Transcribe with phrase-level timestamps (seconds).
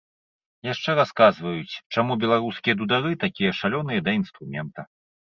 [0.73, 4.87] Яшчэ расказваюць, чаму беларускія дудары такія шалёныя да інструмента.